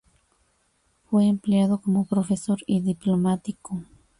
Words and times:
Fue 1.03 1.27
empleado 1.27 1.79
como 1.79 2.05
profesor 2.07 2.57
y 2.65 2.79
diplomático. 2.79 3.83